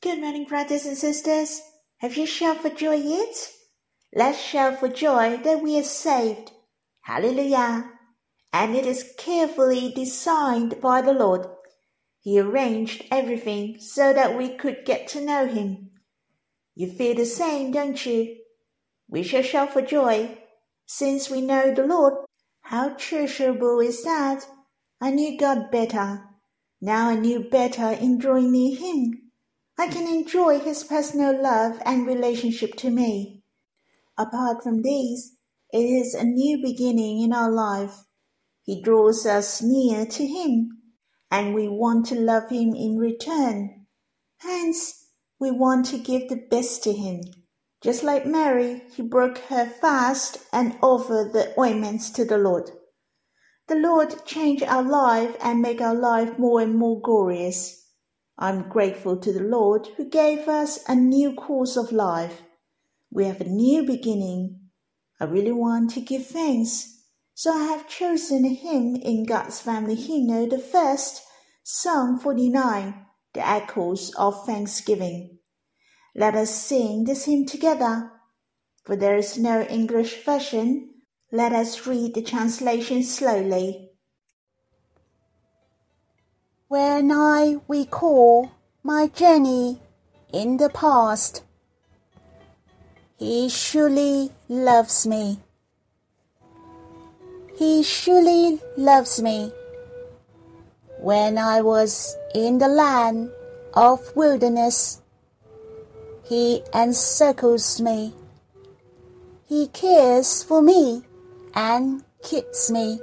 Good 0.00 0.20
morning, 0.20 0.44
brothers 0.44 0.86
and 0.86 0.96
sisters. 0.96 1.60
Have 1.96 2.16
you 2.16 2.24
shouted 2.24 2.62
for 2.62 2.70
joy 2.70 2.94
yet? 2.94 3.50
Let's 4.14 4.40
shout 4.40 4.78
for 4.78 4.88
joy 4.88 5.38
that 5.38 5.60
we 5.60 5.76
are 5.76 5.82
saved. 5.82 6.52
Hallelujah. 7.00 7.90
And 8.52 8.76
it 8.76 8.86
is 8.86 9.12
carefully 9.18 9.92
designed 9.92 10.80
by 10.80 11.02
the 11.02 11.12
Lord. 11.12 11.48
He 12.20 12.38
arranged 12.38 13.06
everything 13.10 13.80
so 13.80 14.12
that 14.12 14.38
we 14.38 14.50
could 14.50 14.84
get 14.84 15.08
to 15.08 15.20
know 15.20 15.48
Him. 15.48 15.90
You 16.76 16.92
feel 16.92 17.16
the 17.16 17.26
same, 17.26 17.72
don't 17.72 18.06
you? 18.06 18.36
We 19.08 19.24
shall 19.24 19.42
shout 19.42 19.72
for 19.72 19.82
joy, 19.82 20.38
since 20.86 21.28
we 21.28 21.40
know 21.40 21.74
the 21.74 21.84
Lord. 21.84 22.14
How 22.60 22.90
treasurable 22.90 23.80
is 23.80 24.04
that! 24.04 24.46
I 25.00 25.10
knew 25.10 25.36
God 25.36 25.72
better. 25.72 26.22
Now 26.80 27.08
I 27.08 27.16
knew 27.16 27.40
better 27.50 27.90
in 27.90 28.18
drawing 28.18 28.52
near 28.52 28.76
Him. 28.76 29.27
I 29.80 29.86
can 29.86 30.08
enjoy 30.08 30.58
His 30.58 30.82
personal 30.82 31.40
love 31.40 31.80
and 31.84 32.04
relationship 32.04 32.74
to 32.78 32.90
me. 32.90 33.44
Apart 34.18 34.64
from 34.64 34.82
these, 34.82 35.36
it 35.72 35.84
is 35.84 36.14
a 36.14 36.24
new 36.24 36.60
beginning 36.60 37.22
in 37.22 37.32
our 37.32 37.50
life. 37.50 38.04
He 38.64 38.82
draws 38.82 39.24
us 39.24 39.62
near 39.62 40.04
to 40.04 40.26
Him, 40.26 40.70
and 41.30 41.54
we 41.54 41.68
want 41.68 42.06
to 42.06 42.16
love 42.16 42.50
Him 42.50 42.74
in 42.74 42.98
return. 42.98 43.86
Hence, 44.38 45.06
we 45.38 45.52
want 45.52 45.86
to 45.86 45.98
give 45.98 46.28
the 46.28 46.44
best 46.50 46.82
to 46.82 46.92
Him. 46.92 47.20
Just 47.80 48.02
like 48.02 48.26
Mary, 48.26 48.82
he 48.96 49.02
broke 49.02 49.38
her 49.38 49.64
fast 49.64 50.38
and 50.52 50.76
offered 50.82 51.32
the 51.32 51.54
ointments 51.56 52.10
to 52.10 52.24
the 52.24 52.36
Lord. 52.36 52.72
The 53.68 53.76
Lord 53.76 54.24
change 54.26 54.62
our 54.62 54.82
life 54.82 55.36
and 55.40 55.62
make 55.62 55.80
our 55.80 55.94
life 55.94 56.36
more 56.36 56.60
and 56.60 56.74
more 56.74 57.00
glorious. 57.00 57.87
I'm 58.40 58.68
grateful 58.68 59.16
to 59.18 59.32
the 59.32 59.42
Lord 59.42 59.88
who 59.96 60.08
gave 60.08 60.46
us 60.46 60.78
a 60.86 60.94
new 60.94 61.34
course 61.34 61.76
of 61.76 61.90
life. 61.90 62.42
We 63.10 63.24
have 63.24 63.40
a 63.40 63.48
new 63.48 63.84
beginning. 63.84 64.60
I 65.20 65.24
really 65.24 65.52
want 65.52 65.90
to 65.94 66.00
give 66.00 66.26
thanks. 66.26 67.02
So 67.34 67.52
I 67.52 67.64
have 67.64 67.88
chosen 67.88 68.44
a 68.44 68.54
hymn 68.54 68.94
in 68.96 69.26
God's 69.26 69.60
family 69.60 69.96
hymnal, 69.96 70.48
the 70.48 70.58
first, 70.58 71.22
Psalm 71.64 72.20
49, 72.20 73.06
the 73.34 73.46
echoes 73.46 74.14
of 74.16 74.46
thanksgiving. 74.46 75.38
Let 76.14 76.36
us 76.36 76.54
sing 76.54 77.04
this 77.04 77.24
hymn 77.24 77.44
together. 77.44 78.12
For 78.84 78.94
there 78.94 79.16
is 79.16 79.36
no 79.36 79.62
English 79.62 80.24
version, 80.24 80.94
let 81.32 81.52
us 81.52 81.86
read 81.86 82.14
the 82.14 82.22
translation 82.22 83.02
slowly. 83.02 83.87
When 86.70 87.10
I 87.10 87.56
recall 87.66 88.50
my 88.82 89.06
journey 89.06 89.80
in 90.34 90.58
the 90.58 90.68
past, 90.68 91.42
He 93.16 93.48
surely 93.48 94.32
loves 94.50 95.06
me. 95.06 95.40
He 97.56 97.82
surely 97.82 98.60
loves 98.76 99.22
me. 99.22 99.50
When 101.00 101.38
I 101.38 101.62
was 101.62 102.14
in 102.34 102.58
the 102.58 102.68
land 102.68 103.30
of 103.72 104.14
wilderness, 104.14 105.00
he 106.22 106.62
encircles 106.74 107.80
me. 107.80 108.12
He 109.46 109.68
cares 109.68 110.42
for 110.42 110.60
me 110.60 111.04
and 111.54 112.04
keeps 112.22 112.70
me. 112.70 113.00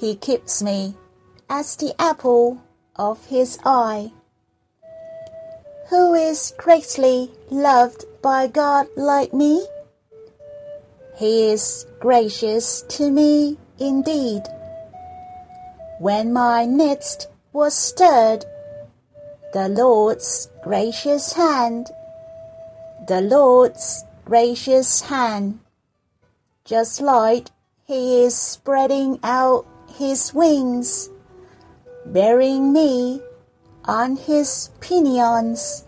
He 0.00 0.16
keeps 0.16 0.62
me 0.62 0.96
as 1.48 1.76
the 1.76 1.94
apple 2.00 2.62
of 2.96 3.26
his 3.26 3.58
eye. 3.64 4.12
Who 5.90 6.14
is 6.14 6.54
greatly 6.58 7.30
loved 7.50 8.04
by 8.22 8.46
God 8.46 8.86
like 8.96 9.32
me? 9.32 9.66
He 11.16 11.50
is 11.50 11.86
gracious 12.00 12.82
to 12.96 13.10
me 13.10 13.58
indeed. 13.78 14.42
When 15.98 16.32
my 16.32 16.66
midst 16.66 17.28
was 17.52 17.74
stirred, 17.74 18.44
the 19.52 19.68
Lord's 19.68 20.48
gracious 20.62 21.32
hand 21.32 21.90
the 23.08 23.22
Lord's 23.22 24.04
gracious 24.26 25.00
hand, 25.00 25.60
just 26.66 27.00
like 27.00 27.48
He 27.86 28.22
is 28.22 28.36
spreading 28.36 29.18
out 29.22 29.64
His 29.88 30.34
wings, 30.34 31.08
bearing 32.12 32.72
me 32.72 33.22
on 33.84 34.16
His 34.16 34.70
pinions. 34.80 35.84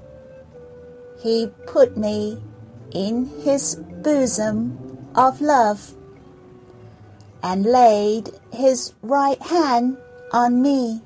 He 1.23 1.51
put 1.67 1.97
me 1.97 2.43
in 2.93 3.27
His 3.43 3.77
bosom 3.77 4.99
of 5.15 5.41
love 5.41 5.95
and 7.43 7.65
laid 7.65 8.31
His 8.53 8.95
right 9.03 9.41
hand 9.43 9.97
on 10.33 10.63
me. 10.63 11.03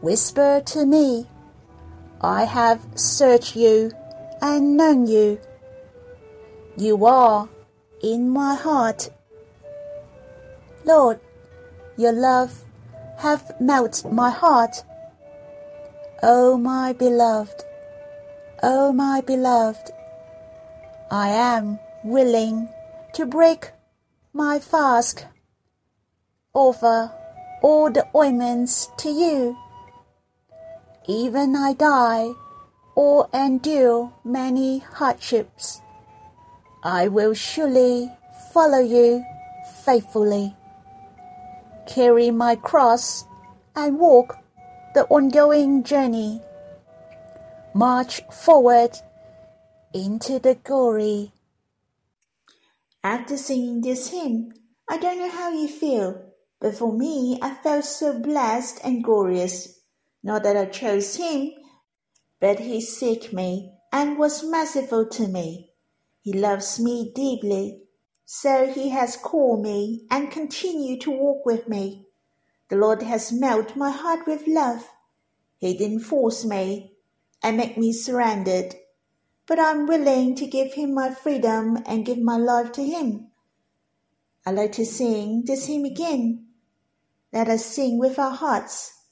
Whisper 0.00 0.62
to 0.66 0.86
me, 0.86 1.26
I 2.20 2.44
have 2.44 2.86
searched 2.94 3.56
you 3.56 3.92
and 4.40 4.76
known 4.76 5.06
you. 5.06 5.38
You 6.76 7.06
are 7.06 7.48
in 8.02 8.28
my 8.28 8.54
heart. 8.54 9.10
Lord, 10.84 11.20
your 11.96 12.12
love 12.12 12.65
hath 13.18 13.60
melted 13.60 14.12
my 14.12 14.30
heart. 14.30 14.84
O 16.22 16.54
oh, 16.54 16.58
my 16.58 16.92
beloved, 16.92 17.64
O 18.62 18.88
oh, 18.88 18.92
my 18.92 19.20
beloved, 19.20 19.90
I 21.10 21.28
am 21.28 21.78
willing 22.04 22.68
to 23.12 23.26
break 23.26 23.70
my 24.32 24.58
fast, 24.58 25.26
offer 26.54 27.12
all 27.62 27.90
the 27.90 28.06
ointments 28.14 28.88
to 28.98 29.10
you. 29.10 29.56
Even 31.06 31.54
I 31.54 31.72
die 31.74 32.32
or 32.94 33.28
endure 33.32 34.12
many 34.24 34.78
hardships. 34.78 35.80
I 36.82 37.08
will 37.08 37.34
surely 37.34 38.10
follow 38.52 38.78
you 38.78 39.24
faithfully, 39.84 40.54
carry 41.86 42.30
my 42.30 42.56
cross, 42.56 43.24
and 43.74 43.98
walk 43.98 44.38
the 44.94 45.04
ongoing 45.06 45.82
journey. 45.82 46.40
March 47.74 48.22
forward 48.32 48.98
into 49.92 50.38
the 50.38 50.54
glory. 50.54 51.32
After 53.04 53.36
singing 53.36 53.82
this 53.82 54.10
hymn, 54.10 54.52
I 54.88 54.98
don't 54.98 55.18
know 55.18 55.30
how 55.30 55.50
you 55.50 55.68
feel, 55.68 56.32
but 56.60 56.74
for 56.74 56.92
me, 56.92 57.38
I 57.42 57.54
felt 57.54 57.84
so 57.84 58.18
blessed 58.18 58.80
and 58.82 59.04
glorious. 59.04 59.80
Not 60.22 60.42
that 60.42 60.56
I 60.56 60.66
chose 60.66 61.16
him, 61.16 61.52
but 62.40 62.60
he 62.60 62.80
seek 62.80 63.32
me 63.32 63.72
and 63.92 64.18
was 64.18 64.42
merciful 64.42 65.08
to 65.10 65.28
me. 65.28 65.70
He 66.20 66.32
loves 66.32 66.80
me 66.80 67.12
deeply, 67.14 67.82
so 68.28 68.66
he 68.66 68.88
has 68.88 69.16
called 69.16 69.62
me 69.62 70.04
and 70.10 70.32
continued 70.32 71.00
to 71.00 71.12
walk 71.12 71.46
with 71.46 71.68
me. 71.68 72.08
The 72.68 72.76
Lord 72.76 73.02
has 73.02 73.32
melted 73.32 73.76
my 73.76 73.90
heart 73.90 74.26
with 74.26 74.48
love. 74.48 74.90
He 75.58 75.78
didn't 75.78 76.00
force 76.00 76.44
me 76.44 76.96
and 77.40 77.56
make 77.56 77.78
me 77.78 77.92
surrendered, 77.92 78.74
but 79.46 79.60
I'm 79.60 79.86
willing 79.86 80.34
to 80.34 80.46
give 80.46 80.74
him 80.74 80.92
my 80.92 81.14
freedom 81.14 81.78
and 81.86 82.04
give 82.04 82.18
my 82.18 82.36
life 82.36 82.72
to 82.72 82.84
him. 82.84 83.28
I 84.44 84.50
like 84.50 84.72
to 84.72 84.84
sing 84.84 85.44
this 85.44 85.66
hymn 85.66 85.84
again. 85.84 86.46
Let 87.32 87.48
us 87.48 87.64
sing 87.64 87.96
with 87.96 88.18
our 88.18 88.32
hearts 88.32 89.02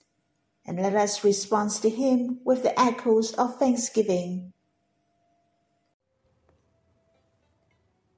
and 0.66 0.80
let 0.80 0.96
us 0.96 1.22
respond 1.22 1.70
to 1.70 1.88
him 1.88 2.40
with 2.44 2.64
the 2.64 2.78
echoes 2.78 3.32
of 3.34 3.60
thanksgiving. 3.60 4.53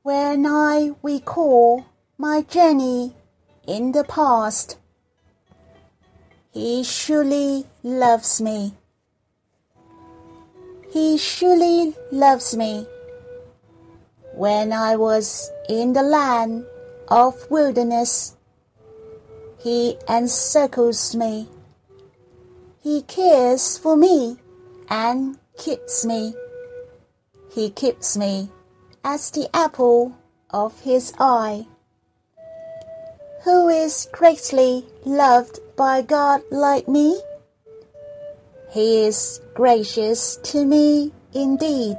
When 0.07 0.47
I 0.47 0.93
recall 1.03 1.85
my 2.17 2.43
journey 2.43 3.17
in 3.67 3.91
the 3.91 4.05
past, 4.05 4.79
he 6.53 6.85
surely 6.85 7.67
loves 7.83 8.41
me. 8.41 8.75
He 10.93 11.19
surely 11.19 11.97
loves 12.13 12.57
me. 12.57 12.87
When 14.33 14.73
I 14.73 14.95
was 14.95 15.51
in 15.69 15.93
the 15.93 16.05
land 16.05 16.67
of 17.09 17.51
wilderness, 17.51 18.37
he 19.59 19.99
encircles 20.09 21.17
me 21.17 21.49
he 22.81 23.03
cares 23.03 23.77
for 23.77 23.97
me 23.97 24.37
and 24.89 25.37
keeps 25.59 26.05
me. 26.05 26.37
He 27.51 27.71
keeps 27.71 28.17
me 28.17 28.51
as 29.07 29.31
the 29.31 29.49
apple 29.55 30.13
of 30.51 30.81
his 30.81 31.13
eye. 31.21 31.65
Who 33.45 33.69
is 33.69 34.09
greatly 34.11 34.85
loved 35.05 35.61
by 35.77 36.03
God 36.03 36.43
like 36.51 36.89
me? 36.89 37.21
He 38.69 39.05
is 39.07 39.41
gracious 39.55 40.39
to 40.51 40.67
me 40.67 41.13
indeed. 41.33 41.99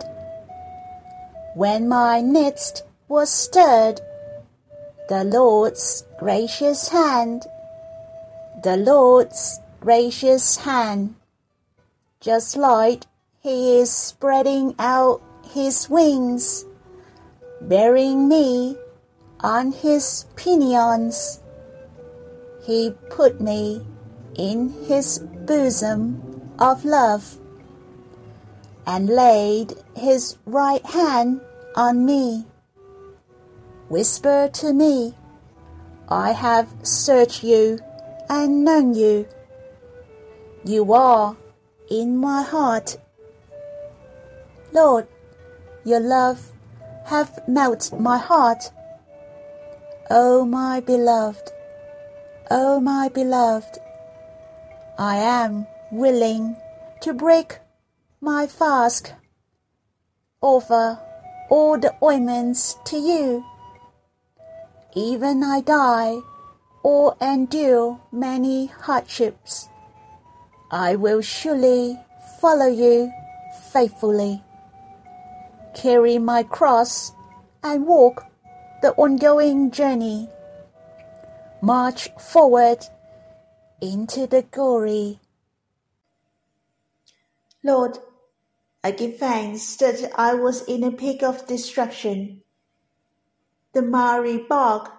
When 1.56 1.88
my 1.88 2.22
midst 2.22 2.84
was 3.08 3.30
stirred, 3.30 4.02
the 5.08 5.24
Lord's 5.24 6.04
gracious 6.20 6.90
hand, 6.90 7.48
the 8.64 8.76
Lord's 8.76 9.62
gracious 9.80 10.58
hand, 10.58 11.16
just 12.20 12.58
like 12.58 13.06
He 13.40 13.80
is 13.80 13.90
spreading 13.94 14.76
out 14.78 15.22
His 15.54 15.90
wings, 15.90 16.66
bearing 17.62 18.28
me 18.28 18.78
on 19.42 19.72
His 19.72 20.26
pinions. 20.36 21.42
He 22.66 22.94
put 23.10 23.40
me 23.42 23.86
in 24.36 24.70
His 24.88 25.20
bosom 25.20 26.22
of 26.60 26.84
love 26.84 27.38
and 28.88 29.10
laid 29.10 29.74
his 29.96 30.38
right 30.46 30.84
hand 30.86 31.42
on 31.76 32.06
me. 32.06 32.46
Whisper 33.90 34.50
to 34.54 34.74
me, 34.74 35.14
I 36.08 36.32
have 36.32 36.74
searched 36.84 37.44
you 37.44 37.80
and 38.30 38.64
known 38.64 38.94
you. 38.94 39.28
You 40.64 40.94
are 40.94 41.36
in 41.90 42.16
my 42.16 42.42
heart. 42.44 42.98
Lord, 44.72 45.08
your 45.84 46.00
love 46.00 46.52
hath 47.08 47.48
melted 47.48 48.00
my 48.00 48.18
heart. 48.18 48.70
O 50.10 50.46
my 50.46 50.82
beloved, 50.82 51.52
O 52.52 52.80
my 52.80 53.10
beloved, 53.10 53.80
I 54.98 55.16
am 55.18 55.68
willing 55.92 56.58
to 57.02 57.14
break 57.14 57.60
my 58.20 58.46
fast, 58.46 59.14
offer 60.42 61.00
all 61.50 61.78
the 61.80 61.96
ointments 62.04 62.78
to 62.86 62.98
you. 62.98 63.46
Even 64.94 65.44
I 65.44 65.62
die 65.62 66.18
or 66.84 67.16
endure 67.22 68.02
many 68.12 68.66
hardships, 68.66 69.70
I 70.72 70.96
will 70.96 71.22
surely 71.22 71.98
follow 72.42 72.68
you 72.68 73.12
faithfully, 73.72 74.44
carry 75.78 76.18
my 76.18 76.42
cross 76.42 77.14
and 77.64 77.86
walk 77.86 78.26
the 78.82 78.94
ongoing 78.94 79.70
journey, 79.70 80.28
march 81.62 82.10
forward 82.20 82.80
into 83.82 84.26
the 84.26 84.42
glory. 84.42 85.20
Lord, 87.64 88.00
I 88.84 88.92
give 88.92 89.18
thanks 89.18 89.76
that 89.78 90.12
I 90.16 90.34
was 90.34 90.64
in 90.64 90.84
a 90.84 90.92
pit 90.92 91.22
of 91.22 91.48
destruction, 91.48 92.42
the 93.74 93.82
miry 93.82 94.38
bog, 94.38 94.90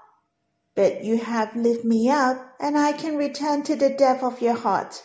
but 0.75 1.02
you 1.02 1.19
have 1.19 1.56
lifted 1.56 1.86
me 1.86 2.08
up, 2.08 2.54
and 2.60 2.78
I 2.78 2.92
can 2.92 3.16
return 3.16 3.62
to 3.64 3.75
the 3.75 3.90
depth 3.90 4.22
of 4.22 4.40
your 4.40 4.54
heart, 4.54 5.02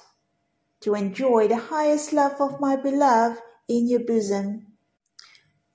to 0.82 0.94
enjoy 0.94 1.48
the 1.48 1.58
highest 1.58 2.14
love 2.14 2.40
of 2.40 2.60
my 2.60 2.76
beloved 2.76 3.42
in 3.68 3.88
your 3.88 4.02
bosom. 4.02 4.73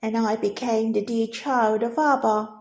And 0.01 0.17
I 0.17 0.35
became 0.35 0.93
the 0.93 1.03
dear 1.03 1.27
child 1.27 1.83
of 1.83 1.97
Abba. 1.97 2.53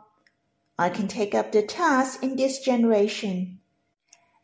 I 0.78 0.90
can 0.90 1.08
take 1.08 1.34
up 1.34 1.52
the 1.52 1.62
task 1.62 2.22
in 2.22 2.36
this 2.36 2.60
generation. 2.60 3.60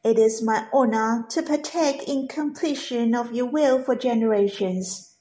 It 0.04 0.18
is 0.18 0.42
my 0.42 0.68
honor 0.72 1.26
to 1.30 1.42
partake 1.42 2.08
in 2.08 2.28
completion 2.28 3.14
of 3.14 3.32
your 3.32 3.46
will 3.46 3.82
for 3.82 3.96
generations 3.96 5.16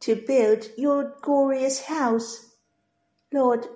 to 0.00 0.16
build 0.16 0.66
your 0.76 1.14
glorious 1.22 1.82
house. 1.82 2.50
Lord, 3.32 3.66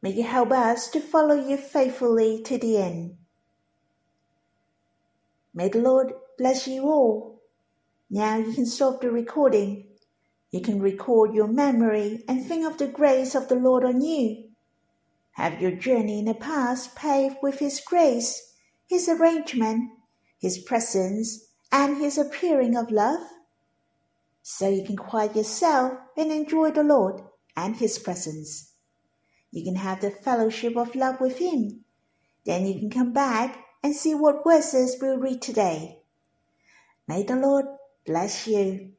may 0.00 0.12
you 0.12 0.22
help 0.22 0.52
us 0.52 0.88
to 0.90 1.00
follow 1.00 1.34
you 1.34 1.56
faithfully 1.56 2.42
to 2.44 2.58
the 2.58 2.78
end. 2.78 3.16
May 5.52 5.68
the 5.68 5.80
Lord 5.80 6.12
bless 6.38 6.68
you 6.68 6.82
all. 6.84 7.42
Now 8.08 8.36
you 8.36 8.52
can 8.52 8.66
stop 8.66 9.00
the 9.00 9.10
recording. 9.10 9.87
You 10.50 10.60
can 10.60 10.80
record 10.80 11.34
your 11.34 11.48
memory 11.48 12.24
and 12.28 12.44
think 12.44 12.66
of 12.66 12.78
the 12.78 12.88
grace 12.88 13.34
of 13.34 13.48
the 13.48 13.54
Lord 13.54 13.84
on 13.84 14.00
you. 14.00 14.44
Have 15.32 15.60
your 15.60 15.72
journey 15.72 16.18
in 16.18 16.24
the 16.24 16.34
past 16.34 16.96
paved 16.96 17.36
with 17.42 17.58
His 17.58 17.80
grace, 17.80 18.54
His 18.86 19.08
arrangement, 19.08 19.90
His 20.40 20.58
presence, 20.58 21.46
and 21.70 21.98
His 21.98 22.18
appearing 22.18 22.76
of 22.76 22.90
love? 22.90 23.20
so 24.50 24.66
you 24.66 24.82
can 24.82 24.96
quiet 24.96 25.36
yourself 25.36 25.92
and 26.16 26.32
enjoy 26.32 26.70
the 26.70 26.82
Lord 26.82 27.20
and 27.54 27.76
His 27.76 27.98
presence. 27.98 28.72
You 29.50 29.62
can 29.62 29.76
have 29.76 30.00
the 30.00 30.10
fellowship 30.10 30.74
of 30.74 30.94
love 30.94 31.20
with 31.20 31.36
Him. 31.36 31.84
Then 32.46 32.66
you 32.66 32.78
can 32.78 32.88
come 32.88 33.12
back 33.12 33.62
and 33.82 33.94
see 33.94 34.14
what 34.14 34.42
verses 34.46 34.96
we'll 35.02 35.18
read 35.18 35.42
today. 35.42 35.98
May 37.06 37.24
the 37.24 37.36
Lord 37.36 37.66
bless 38.06 38.46
you. 38.46 38.92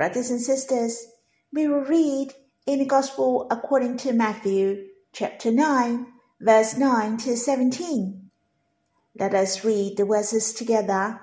Brothers 0.00 0.30
and 0.30 0.40
sisters, 0.40 1.08
we 1.52 1.68
will 1.68 1.84
read 1.84 2.32
in 2.66 2.78
the 2.78 2.86
Gospel 2.86 3.46
according 3.50 3.98
to 3.98 4.14
Matthew 4.14 4.86
chapter 5.12 5.52
9, 5.52 6.06
verse 6.40 6.74
9 6.74 7.18
to 7.18 7.36
17. 7.36 8.30
Let 9.18 9.34
us 9.34 9.62
read 9.62 9.98
the 9.98 10.06
verses 10.06 10.54
together 10.54 11.20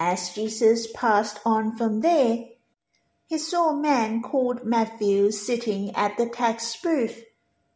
as 0.00 0.30
Jesus 0.34 0.90
passed 0.90 1.38
on 1.44 1.76
from 1.76 2.00
there, 2.00 2.46
he 3.26 3.36
saw 3.36 3.68
a 3.68 3.82
man 3.82 4.22
called 4.22 4.64
Matthew 4.64 5.30
sitting 5.30 5.94
at 5.94 6.16
the 6.16 6.30
tax 6.30 6.80
booth, 6.82 7.24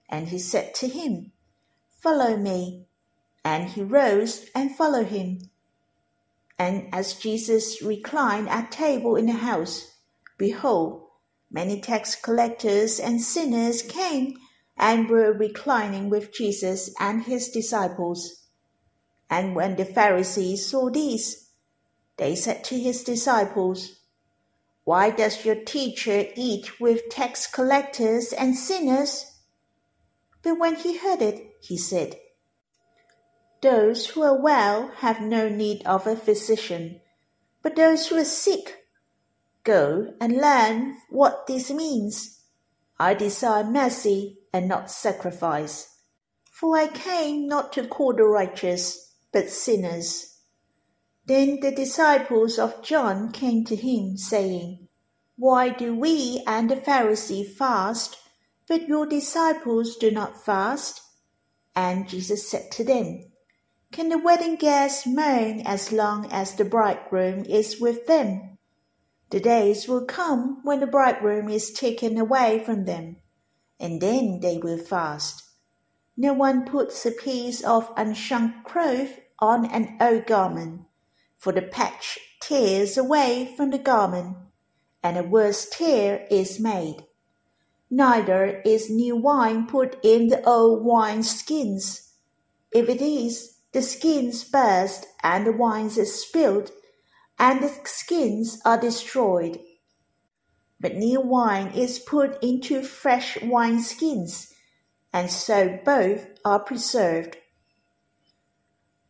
and 0.09 0.29
he 0.29 0.39
said 0.39 0.75
to 0.77 0.89
him, 0.89 1.33
Follow 2.01 2.39
me. 2.39 2.87
And 3.45 3.69
he 3.69 3.83
rose 3.83 4.47
and 4.55 4.75
followed 4.75 5.09
him. 5.09 5.51
And 6.59 6.89
as 6.93 7.15
Jesus 7.15 7.83
reclined 7.83 8.49
at 8.49 8.71
table 8.71 9.17
in 9.17 9.27
the 9.27 9.33
house, 9.33 9.99
behold, 10.39 11.07
many 11.51 11.81
tax 11.81 12.15
collectors 12.15 13.01
and 13.01 13.21
sinners 13.21 13.83
came 13.83 14.37
and 14.77 15.09
were 15.09 15.33
reclining 15.33 16.11
with 16.11 16.33
Jesus 16.33 16.95
and 17.01 17.25
his 17.25 17.49
disciples. 17.49 18.45
And 19.31 19.55
when 19.55 19.77
the 19.77 19.85
Pharisees 19.85 20.67
saw 20.67 20.91
this, 20.91 21.51
they 22.17 22.37
said 22.37 22.63
to 22.65 22.79
his 22.79 23.03
disciples, 23.03 24.01
Why 24.85 25.11
does 25.11 25.45
your 25.45 25.57
teacher 25.57 26.27
eat 26.37 26.81
with 26.81 27.09
tax 27.09 27.47
collectors 27.47 28.33
and 28.33 28.57
sinners? 28.57 29.41
But 30.43 30.59
when 30.59 30.77
he 30.77 30.99
heard 30.99 31.23
it, 31.23 31.57
he 31.61 31.77
said, 31.77 32.17
Those 33.65 34.09
who 34.09 34.21
are 34.21 34.39
well 34.39 34.89
have 34.99 35.23
no 35.23 35.49
need 35.49 35.87
of 35.87 36.07
a 36.07 36.17
physician, 36.17 37.01
but 37.63 37.77
those 37.77 38.09
who 38.09 38.17
are 38.17 38.25
sick. 38.27 38.85
Go 39.63 40.13
and 40.21 40.37
learn 40.37 40.99
what 41.09 41.47
this 41.47 41.71
means. 41.71 42.43
I 42.99 43.15
desire 43.15 43.65
mercy 43.65 44.37
and 44.53 44.69
not 44.69 44.91
sacrifice. 44.91 45.97
For 46.53 46.77
I 46.77 46.89
came 46.89 47.49
not 47.49 47.73
to 47.73 47.87
call 47.87 48.13
the 48.13 48.25
righteous, 48.25 49.15
but 49.33 49.49
sinners. 49.49 50.41
Then 51.25 51.61
the 51.61 51.73
disciples 51.73 52.59
of 52.59 52.83
John 52.83 53.33
came 53.33 53.65
to 53.65 53.77
him, 53.77 54.19
saying, 54.19 54.89
Why 55.37 55.71
do 55.71 55.95
we 55.95 56.45
and 56.47 56.71
the 56.71 56.77
Pharisees 56.77 57.57
fast, 57.57 58.19
but 58.69 58.89
your 58.89 59.07
disciples 59.07 59.97
do 59.97 60.11
not 60.11 60.45
fast? 60.45 61.01
And 61.75 62.07
Jesus 62.07 62.47
said 62.47 62.71
to 62.73 62.85
them, 62.85 63.31
Can 63.95 64.09
the 64.09 64.19
wedding 64.19 64.57
guests 64.57 65.07
mourn 65.07 65.61
as 65.65 65.93
long 65.93 66.27
as 66.33 66.57
the 66.57 66.65
bridegroom 66.65 67.45
is 67.45 67.81
with 67.81 68.09
them? 68.09 68.59
The 69.31 69.39
days 69.39 69.87
will 69.87 70.05
come 70.05 70.59
when 70.65 70.81
the 70.81 70.89
bridegroom 70.89 71.49
is 71.49 71.71
taken 71.71 72.19
away 72.19 72.61
from 72.67 72.87
them, 72.87 73.19
and 73.79 74.01
then 74.01 74.41
they 74.41 74.59
will 74.59 74.79
fast. 74.79 75.45
No 76.17 76.33
one 76.33 76.65
puts 76.65 77.07
a 77.07 77.13
piece 77.13 77.63
of 77.63 77.95
unshrunk 77.95 78.65
cloth 78.65 79.21
on 79.39 79.67
an 79.67 79.97
old 80.01 80.27
garment 80.27 80.81
for 81.39 81.53
the 81.53 81.63
patch 81.63 82.19
tears 82.43 82.99
away 82.99 83.55
from 83.57 83.71
the 83.71 83.79
garment, 83.79 84.37
and 85.05 85.17
a 85.17 85.23
worse 85.23 85.69
tear 85.71 86.27
is 86.33 86.59
made. 86.59 87.07
Neither 87.89 88.61
is 88.65 88.91
new 88.91 89.15
wine 89.15 89.69
put 89.69 90.05
in 90.05 90.31
the 90.31 90.45
old 90.45 90.85
wine 90.85 91.23
skins. 91.23 92.11
If 92.73 92.89
it 92.89 93.01
is, 93.01 93.54
the 93.75 93.83
skins 93.83 94.45
burst, 94.45 95.05
and 95.23 95.47
the 95.47 95.53
wine 95.53 95.87
is 95.87 96.23
spilled, 96.23 96.71
and 97.39 97.61
the 97.61 97.69
skins 97.85 98.61
are 98.65 98.81
destroyed. 98.81 99.59
But 100.81 100.95
new 100.95 101.21
wine 101.21 101.73
is 101.75 101.99
put 101.99 102.43
into 102.43 102.83
fresh 102.83 103.43
wine 103.43 103.81
skins, 103.81 104.55
and 105.13 105.29
so 105.29 105.81
both 105.85 106.29
are 106.45 106.61
preserved. 106.61 107.37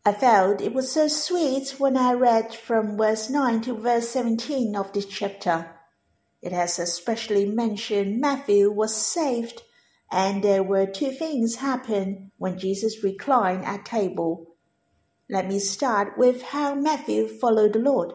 I 0.06 0.12
felt 0.12 0.62
it 0.62 0.73
was 0.73 0.90
so 0.90 1.09
sweet 1.09 1.75
when 1.78 1.99
I 1.99 2.14
read 2.14 2.54
from 2.54 2.97
verse 2.97 3.28
9 3.28 3.61
to 3.62 3.75
verse 3.75 4.09
17 4.09 4.76
of 4.76 4.92
this 4.94 5.06
chapter. 5.06 5.71
It 6.40 6.52
has 6.52 6.78
especially 6.78 7.44
mentioned 7.44 8.18
Matthew 8.18 8.71
was 8.71 8.97
saved, 8.97 9.61
and 10.11 10.42
there 10.42 10.62
were 10.62 10.87
two 10.87 11.11
things 11.11 11.56
happen 11.56 12.30
when 12.38 12.59
Jesus 12.59 13.04
reclined 13.04 13.66
at 13.66 13.85
table. 13.85 14.53
Let 15.28 15.49
me 15.49 15.59
start 15.59 16.19
with 16.19 16.43
how 16.43 16.75
Matthew 16.75 17.28
followed 17.28 17.73
the 17.73 17.78
Lord. 17.78 18.12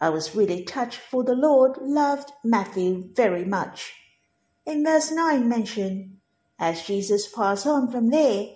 I 0.00 0.08
was 0.08 0.34
really 0.34 0.64
touched 0.64 0.98
for 0.98 1.22
the 1.22 1.34
Lord 1.34 1.76
loved 1.82 2.30
Matthew 2.42 3.10
very 3.14 3.44
much. 3.44 3.92
In 4.64 4.82
verse 4.82 5.10
9 5.10 5.46
mentioned, 5.46 6.16
as 6.58 6.86
Jesus 6.86 7.28
passed 7.28 7.66
on 7.66 7.90
from 7.90 8.08
there, 8.08 8.46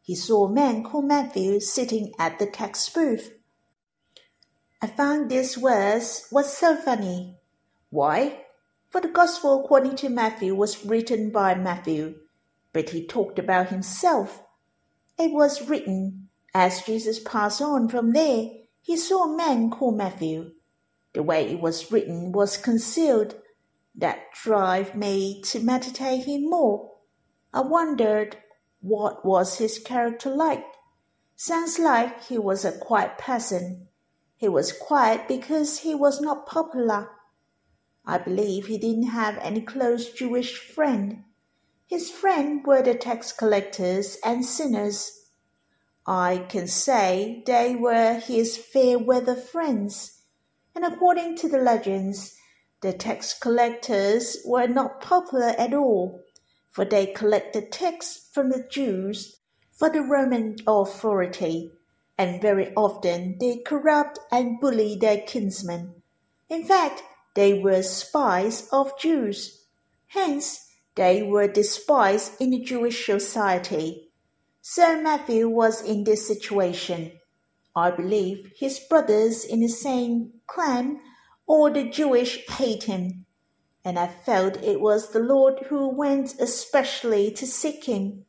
he 0.00 0.14
saw 0.14 0.46
a 0.46 0.52
man 0.52 0.82
called 0.82 1.04
Matthew 1.04 1.60
sitting 1.60 2.14
at 2.18 2.38
the 2.38 2.46
tax 2.46 2.88
booth. 2.88 3.34
I 4.80 4.86
found 4.86 5.30
this 5.30 5.56
verse 5.56 6.28
was 6.32 6.56
so 6.56 6.76
funny. 6.76 7.36
Why? 7.90 8.44
For 8.88 9.02
the 9.02 9.08
Gospel 9.08 9.62
according 9.62 9.96
to 9.96 10.08
Matthew 10.08 10.54
was 10.54 10.86
written 10.86 11.30
by 11.30 11.54
Matthew, 11.54 12.20
but 12.72 12.90
he 12.90 13.06
talked 13.06 13.38
about 13.38 13.68
himself. 13.68 14.42
It 15.18 15.32
was 15.32 15.68
written, 15.68 16.27
as 16.54 16.82
Jesus 16.82 17.18
passed 17.18 17.60
on 17.60 17.88
from 17.88 18.12
there, 18.12 18.50
he 18.80 18.96
saw 18.96 19.24
a 19.24 19.36
man 19.36 19.70
called 19.70 19.96
Matthew. 19.96 20.52
The 21.12 21.22
way 21.22 21.50
it 21.50 21.60
was 21.60 21.92
written 21.92 22.32
was 22.32 22.56
concealed. 22.56 23.34
That 23.94 24.32
drive 24.32 24.94
me 24.94 25.42
to 25.46 25.60
meditate 25.60 26.24
him 26.24 26.48
more. 26.48 26.92
I 27.52 27.62
wondered 27.62 28.36
what 28.80 29.24
was 29.24 29.58
his 29.58 29.78
character 29.78 30.30
like? 30.30 30.64
Sounds 31.34 31.78
like 31.78 32.24
he 32.24 32.38
was 32.38 32.64
a 32.64 32.78
quiet 32.78 33.18
person. 33.18 33.88
He 34.36 34.48
was 34.48 34.72
quiet 34.72 35.26
because 35.26 35.80
he 35.80 35.94
was 35.94 36.20
not 36.20 36.46
popular. 36.46 37.10
I 38.06 38.18
believe 38.18 38.66
he 38.66 38.78
didn't 38.78 39.08
have 39.08 39.36
any 39.38 39.60
close 39.60 40.12
Jewish 40.12 40.56
friend. 40.56 41.24
His 41.86 42.10
friends 42.10 42.64
were 42.64 42.82
the 42.82 42.94
tax 42.94 43.32
collectors 43.32 44.16
and 44.24 44.44
sinners. 44.44 45.17
I 46.08 46.46
can 46.48 46.66
say 46.66 47.44
they 47.46 47.76
were 47.76 48.14
his 48.14 48.56
fair 48.56 48.98
weather 48.98 49.36
friends, 49.36 50.22
and 50.74 50.84
according 50.84 51.36
to 51.36 51.48
the 51.48 51.58
legends, 51.58 52.34
the 52.80 52.92
tax 52.92 53.38
collectors 53.38 54.38
were 54.44 54.66
not 54.66 55.00
popular 55.00 55.54
at 55.58 55.72
all 55.72 56.24
for 56.78 56.84
they 56.84 57.06
collected 57.06 57.72
tax 57.72 58.28
from 58.32 58.50
the 58.50 58.64
Jews 58.70 59.40
for 59.72 59.90
the 59.90 60.00
Roman 60.00 60.54
authority, 60.64 61.72
and 62.16 62.40
very 62.40 62.72
often 62.76 63.36
they 63.40 63.56
corrupt 63.66 64.20
and 64.30 64.60
bully 64.60 64.94
their 64.94 65.20
kinsmen. 65.22 66.02
In 66.48 66.64
fact, 66.64 67.02
they 67.34 67.58
were 67.58 67.82
spies 67.82 68.68
of 68.70 68.96
Jews. 68.96 69.64
Hence, 70.06 70.70
they 70.94 71.20
were 71.20 71.48
despised 71.48 72.40
in 72.40 72.50
the 72.50 72.60
Jewish 72.60 73.06
society. 73.06 74.07
So 74.70 75.00
Matthew 75.00 75.48
was 75.48 75.80
in 75.80 76.04
this 76.04 76.28
situation. 76.28 77.12
I 77.74 77.90
believe 77.90 78.52
his 78.54 78.78
brothers 78.78 79.42
in 79.42 79.60
the 79.60 79.68
same 79.68 80.34
clan 80.46 81.00
or 81.46 81.70
the 81.70 81.88
Jewish 81.88 82.46
hate 82.46 82.82
him 82.82 83.24
and 83.82 83.98
I 83.98 84.08
felt 84.08 84.62
it 84.62 84.78
was 84.78 85.12
the 85.12 85.20
Lord 85.20 85.60
who 85.70 85.88
went 85.88 86.38
especially 86.38 87.30
to 87.30 87.46
seek 87.46 87.84
him. 87.84 88.26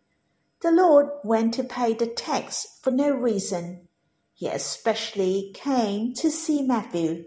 The 0.61 0.71
Lord 0.71 1.07
went 1.25 1.55
to 1.55 1.63
pay 1.65 1.93
the 1.93 2.07
tax 2.07 2.79
for 2.81 2.91
no 2.91 3.11
reason. 3.11 3.89
He 4.33 4.47
especially 4.47 5.51
came 5.53 6.13
to 6.13 6.31
see 6.31 6.61
Matthew. 6.61 7.25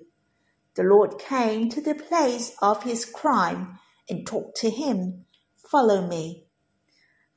The 0.75 0.85
Lord 0.85 1.19
came 1.19 1.69
to 1.69 1.83
the 1.83 1.95
place 1.95 2.57
of 2.63 2.85
his 2.85 3.05
crime 3.05 3.79
and 4.09 4.27
talked 4.27 4.57
to 4.63 4.71
him, 4.71 5.27
Follow 5.71 6.09
me. 6.09 6.47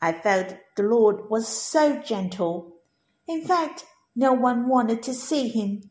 I 0.05 0.11
felt 0.11 0.55
the 0.75 0.83
Lord 0.83 1.31
was 1.31 1.47
so 1.47 1.99
gentle. 1.99 2.75
In 3.27 3.41
fact, 3.41 3.85
no 4.15 4.33
one 4.33 4.69
wanted 4.69 5.01
to 5.01 5.15
see 5.15 5.47
him, 5.47 5.81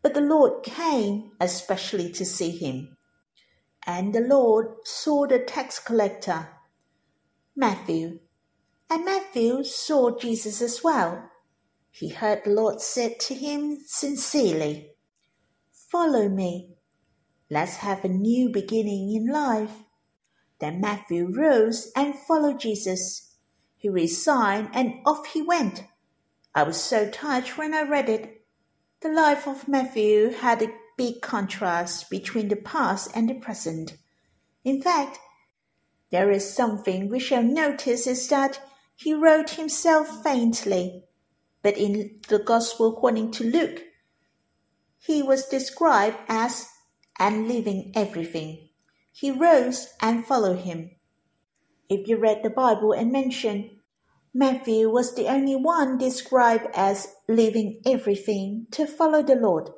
but 0.00 0.14
the 0.14 0.20
Lord 0.20 0.62
came 0.62 1.32
especially 1.40 2.12
to 2.12 2.24
see 2.24 2.52
him. 2.52 2.96
And 3.84 4.14
the 4.14 4.20
Lord 4.20 4.76
saw 4.84 5.26
the 5.26 5.40
tax 5.40 5.80
collector, 5.80 6.50
Matthew. 7.56 8.20
And 8.88 9.04
Matthew 9.04 9.64
saw 9.64 10.16
Jesus 10.16 10.62
as 10.62 10.84
well. 10.84 11.28
He 11.90 12.10
heard 12.10 12.44
the 12.44 12.50
Lord 12.50 12.80
said 12.80 13.18
to 13.26 13.34
him 13.34 13.78
sincerely, 13.86 14.92
Follow 15.90 16.28
me. 16.28 16.76
Let's 17.50 17.78
have 17.78 18.04
a 18.04 18.08
new 18.08 18.50
beginning 18.50 19.12
in 19.16 19.32
life. 19.32 19.82
Then 20.60 20.80
Matthew 20.80 21.26
rose 21.36 21.90
and 21.96 22.14
followed 22.14 22.60
Jesus. 22.60 23.33
He 23.84 23.90
resigned 23.90 24.70
and 24.72 25.02
off 25.04 25.26
he 25.26 25.42
went. 25.42 25.84
I 26.54 26.62
was 26.62 26.80
so 26.80 27.10
touched 27.10 27.58
when 27.58 27.74
I 27.74 27.82
read 27.82 28.08
it. 28.08 28.46
The 29.02 29.10
life 29.10 29.46
of 29.46 29.68
Matthew 29.68 30.30
had 30.30 30.62
a 30.62 30.72
big 30.96 31.20
contrast 31.20 32.08
between 32.08 32.48
the 32.48 32.56
past 32.56 33.10
and 33.14 33.28
the 33.28 33.34
present. 33.34 33.98
In 34.64 34.80
fact, 34.80 35.18
there 36.10 36.30
is 36.30 36.50
something 36.50 37.10
we 37.10 37.20
shall 37.20 37.42
notice 37.42 38.06
is 38.06 38.26
that 38.28 38.58
he 38.96 39.12
wrote 39.12 39.50
himself 39.50 40.22
faintly, 40.22 41.04
but 41.60 41.76
in 41.76 42.20
the 42.28 42.38
Gospel 42.38 42.96
according 42.96 43.32
to 43.32 43.44
Luke, 43.44 43.82
he 44.98 45.22
was 45.22 45.44
described 45.44 46.16
as 46.26 46.70
and 47.18 47.48
leaving 47.48 47.92
everything. 47.94 48.70
He 49.12 49.30
rose 49.30 49.88
and 50.00 50.26
followed 50.26 50.60
him. 50.60 50.92
If 51.88 52.08
you 52.08 52.16
read 52.16 52.42
the 52.42 52.50
Bible 52.50 52.92
and 52.92 53.12
mention, 53.12 53.80
Matthew 54.32 54.90
was 54.90 55.14
the 55.14 55.28
only 55.28 55.54
one 55.54 55.98
described 55.98 56.66
as 56.74 57.14
leaving 57.28 57.80
everything 57.86 58.66
to 58.72 58.86
follow 58.86 59.22
the 59.22 59.36
Lord. 59.36 59.70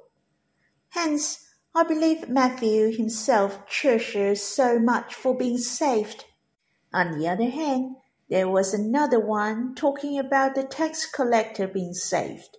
Hence, 0.91 1.47
I 1.75 1.83
believe 1.83 2.29
Matthew 2.29 2.97
himself 2.97 3.67
cherishes 3.67 4.43
so 4.43 4.79
much 4.79 5.15
for 5.15 5.37
being 5.37 5.59
saved. 5.59 6.25
On 6.93 7.19
the 7.19 7.29
other 7.29 7.51
hand, 7.51 7.97
there 8.31 8.49
was 8.49 8.73
another 8.73 9.21
one 9.21 9.75
talking 9.75 10.19
about 10.19 10.55
the 10.55 10.65
tax 10.65 11.05
collector 11.05 11.69
being 11.69 11.93
saved. 11.93 12.57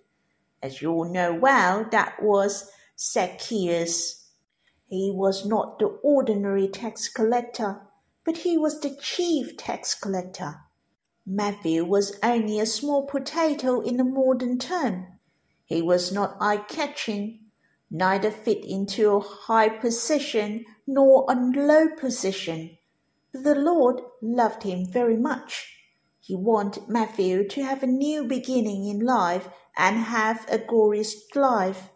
As 0.62 0.80
you 0.80 0.92
all 0.92 1.12
know 1.12 1.34
well, 1.34 1.84
that 1.90 2.22
was 2.22 2.70
Zacchaeus. 2.98 4.30
He 4.86 5.12
was 5.12 5.44
not 5.44 5.78
the 5.78 5.86
ordinary 5.86 6.68
tax 6.68 7.08
collector, 7.08 7.80
but 8.28 8.36
he 8.36 8.58
was 8.58 8.78
the 8.80 8.94
chief 9.00 9.56
tax 9.56 9.94
collector. 9.94 10.56
Matthew 11.24 11.82
was 11.82 12.18
only 12.22 12.60
a 12.60 12.66
small 12.66 13.06
potato 13.06 13.80
in 13.80 13.96
the 13.96 14.04
modern 14.04 14.58
term. 14.58 15.06
He 15.64 15.80
was 15.80 16.12
not 16.12 16.36
eye 16.38 16.58
catching, 16.58 17.46
neither 17.90 18.30
fit 18.30 18.66
into 18.66 19.12
a 19.12 19.20
high 19.20 19.70
position 19.70 20.66
nor 20.86 21.24
a 21.26 21.34
low 21.34 21.88
position. 21.98 22.76
But 23.32 23.44
the 23.44 23.54
Lord 23.54 24.02
loved 24.20 24.62
him 24.62 24.84
very 24.84 25.16
much. 25.16 25.78
He 26.20 26.36
wanted 26.36 26.86
Matthew 26.86 27.48
to 27.48 27.64
have 27.64 27.82
a 27.82 27.86
new 27.86 28.24
beginning 28.24 28.88
in 28.88 29.06
life 29.06 29.48
and 29.74 29.96
have 30.00 30.44
a 30.50 30.58
glorious 30.58 31.16
life. 31.34 31.88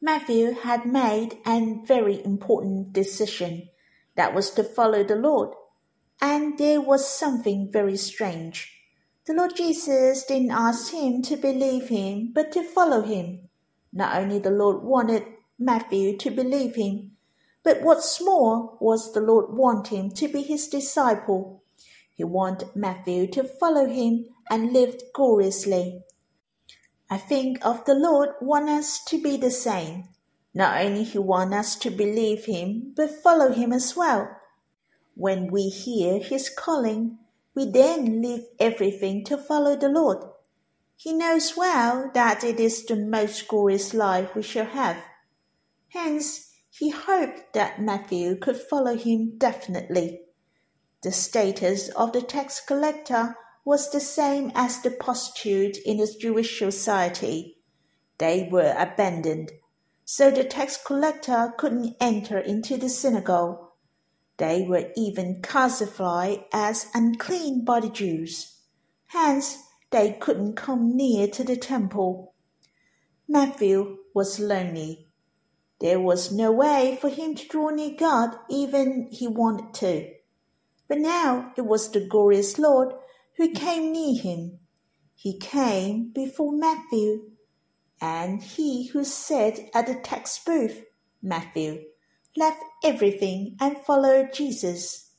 Matthew 0.00 0.52
had 0.52 0.86
made 0.86 1.36
a 1.46 1.82
very 1.86 2.24
important 2.24 2.94
decision 2.94 3.68
that 4.16 4.34
was 4.34 4.50
to 4.52 4.64
follow 4.64 5.04
the 5.04 5.16
Lord, 5.16 5.54
and 6.20 6.58
there 6.58 6.80
was 6.80 7.08
something 7.08 7.70
very 7.70 7.96
strange. 7.96 8.72
The 9.26 9.34
Lord 9.34 9.56
Jesus 9.56 10.24
didn't 10.24 10.50
ask 10.50 10.92
him 10.92 11.22
to 11.22 11.36
believe 11.36 11.88
him, 11.88 12.32
but 12.34 12.52
to 12.52 12.62
follow 12.62 13.02
him. 13.02 13.48
Not 13.92 14.16
only 14.16 14.38
the 14.38 14.50
Lord 14.50 14.82
wanted 14.82 15.24
Matthew 15.58 16.16
to 16.18 16.30
believe 16.30 16.76
him, 16.76 17.12
but 17.62 17.82
what's 17.82 18.22
more 18.22 18.76
was 18.80 19.12
the 19.12 19.20
Lord 19.20 19.46
want 19.50 19.88
him 19.88 20.10
to 20.12 20.28
be 20.28 20.42
his 20.42 20.68
disciple. 20.68 21.64
He 22.14 22.24
wanted 22.24 22.76
Matthew 22.76 23.26
to 23.32 23.42
follow 23.42 23.86
him 23.86 24.26
and 24.48 24.72
live 24.72 24.96
gloriously. 25.12 26.02
I 27.10 27.18
think 27.18 27.64
of 27.64 27.84
the 27.84 27.94
Lord 27.94 28.30
want 28.40 28.68
us 28.68 29.02
to 29.04 29.20
be 29.20 29.36
the 29.36 29.50
same. 29.50 30.08
Not 30.56 30.80
only 30.80 31.02
he 31.04 31.18
want 31.18 31.52
us 31.52 31.76
to 31.76 31.90
believe 31.90 32.46
him, 32.46 32.94
but 32.96 33.22
follow 33.22 33.52
him 33.52 33.74
as 33.74 33.94
well. 33.94 34.38
When 35.14 35.48
we 35.48 35.68
hear 35.68 36.18
his 36.18 36.48
calling, 36.48 37.18
we 37.54 37.66
then 37.66 38.22
leave 38.22 38.46
everything 38.58 39.22
to 39.26 39.36
follow 39.36 39.76
the 39.76 39.90
Lord. 39.90 40.24
He 40.96 41.12
knows 41.12 41.58
well 41.58 42.10
that 42.14 42.42
it 42.42 42.58
is 42.58 42.86
the 42.86 42.96
most 42.96 43.48
glorious 43.48 43.92
life 43.92 44.34
we 44.34 44.40
shall 44.40 44.64
have. 44.64 44.96
Hence, 45.90 46.50
he 46.70 46.88
hoped 46.88 47.52
that 47.52 47.82
Matthew 47.82 48.36
could 48.36 48.56
follow 48.56 48.96
him 48.96 49.36
definitely. 49.36 50.22
The 51.02 51.12
status 51.12 51.90
of 51.90 52.14
the 52.14 52.22
tax 52.22 52.60
collector 52.60 53.36
was 53.66 53.90
the 53.90 54.00
same 54.00 54.52
as 54.54 54.80
the 54.80 54.90
prostitute 54.90 55.76
in 55.84 55.98
the 55.98 56.10
Jewish 56.18 56.58
society. 56.58 57.58
They 58.16 58.48
were 58.50 58.74
abandoned, 58.78 59.52
so 60.08 60.30
the 60.30 60.44
tax 60.44 60.78
collector 60.86 61.52
couldn't 61.58 61.96
enter 62.00 62.38
into 62.38 62.76
the 62.76 62.88
synagogue. 62.88 63.58
They 64.36 64.62
were 64.62 64.92
even 64.96 65.42
classified 65.42 66.44
as 66.52 66.86
unclean 66.94 67.64
by 67.64 67.80
the 67.80 67.90
Jews. 67.90 68.60
Hence, 69.06 69.58
they 69.90 70.12
couldn't 70.12 70.54
come 70.54 70.96
near 70.96 71.26
to 71.26 71.42
the 71.42 71.56
temple. 71.56 72.34
Matthew 73.28 73.98
was 74.14 74.38
lonely. 74.38 75.08
There 75.80 75.98
was 75.98 76.32
no 76.32 76.52
way 76.52 76.96
for 77.00 77.08
him 77.08 77.34
to 77.34 77.48
draw 77.48 77.70
near 77.70 77.96
God 77.98 78.36
even 78.48 79.08
he 79.10 79.26
wanted 79.26 79.74
to. 79.74 80.08
But 80.86 80.98
now 80.98 81.52
it 81.56 81.66
was 81.66 81.90
the 81.90 82.06
glorious 82.06 82.60
Lord 82.60 82.94
who 83.38 83.50
came 83.50 83.90
near 83.90 84.22
him. 84.22 84.60
He 85.16 85.36
came 85.36 86.12
before 86.14 86.52
Matthew, 86.52 87.30
and 88.00 88.42
he 88.42 88.88
who 88.88 89.04
sat 89.04 89.58
at 89.74 89.86
the 89.86 89.94
tax 89.94 90.38
booth, 90.44 90.84
Matthew, 91.22 91.84
left 92.36 92.62
everything 92.84 93.56
and 93.60 93.78
followed 93.78 94.32
Jesus. 94.32 95.12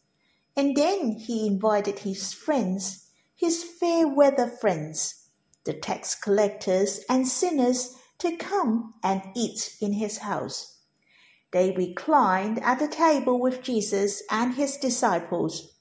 And 0.56 0.76
then 0.76 1.12
he 1.14 1.48
invited 1.48 2.00
his 2.00 2.34
friends, 2.34 3.10
his 3.36 3.64
fair 3.64 4.08
weather 4.08 4.48
friends, 4.48 5.30
the 5.66 5.74
tax 5.74 6.16
collectors 6.16 7.02
and 7.10 7.28
sinners, 7.28 7.96
to 8.20 8.36
come 8.38 8.96
and 9.04 9.22
eat 9.36 9.76
in 9.80 9.94
his 9.94 10.20
house. 10.20 10.80
They 11.52 11.72
reclined 11.72 12.60
at 12.64 12.80
the 12.80 12.88
table 12.88 13.40
with 13.40 13.62
Jesus 13.62 14.24
and 14.30 14.56
his 14.56 14.78
disciples. 14.78 15.76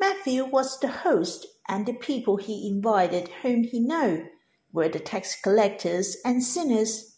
Matthew 0.00 0.44
was 0.44 0.78
the 0.80 0.88
host, 0.88 1.46
and 1.68 1.86
the 1.86 1.94
people 1.94 2.36
he 2.36 2.68
invited, 2.68 3.28
whom 3.42 3.64
he 3.64 3.80
knew, 3.80 4.26
were 4.76 4.90
the 4.90 5.00
tax 5.00 5.40
collectors 5.40 6.18
and 6.22 6.44
sinners. 6.44 7.16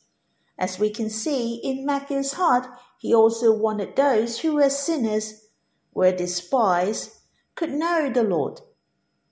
As 0.56 0.78
we 0.78 0.90
can 0.90 1.10
see 1.10 1.56
in 1.56 1.84
Matthew's 1.84 2.34
heart, 2.34 2.68
he 2.98 3.12
also 3.12 3.52
wanted 3.52 3.96
those 3.96 4.38
who 4.38 4.54
were 4.54 4.70
sinners, 4.70 5.48
were 5.92 6.12
despised, 6.12 7.10
could 7.56 7.72
know 7.72 8.08
the 8.08 8.22
Lord. 8.22 8.60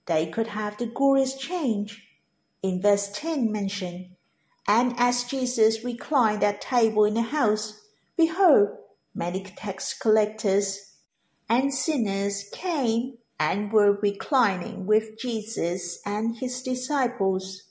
They 0.06 0.26
could 0.26 0.48
have 0.48 0.76
the 0.76 0.86
glorious 0.86 1.36
change. 1.36 2.08
In 2.62 2.82
verse 2.82 3.08
10 3.12 3.52
mentioned, 3.52 4.16
And 4.66 4.94
as 4.98 5.22
Jesus 5.22 5.84
reclined 5.84 6.42
at 6.42 6.60
table 6.60 7.04
in 7.04 7.14
the 7.14 7.22
house, 7.22 7.80
behold, 8.16 8.70
many 9.14 9.44
tax 9.44 9.96
collectors 9.96 10.96
and 11.48 11.72
sinners 11.72 12.48
came 12.52 13.18
and 13.38 13.70
were 13.72 14.00
reclining 14.02 14.84
with 14.84 15.16
Jesus 15.16 16.00
and 16.04 16.38
his 16.38 16.60
disciples. 16.62 17.65